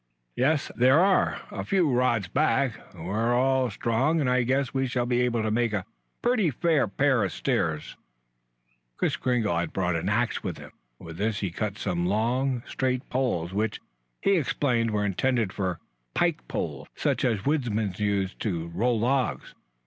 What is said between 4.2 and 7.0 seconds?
I guess we shall be able to make a pretty fair